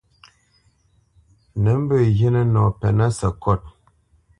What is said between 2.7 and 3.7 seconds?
pɛ́nǝ̄ sǝkôt.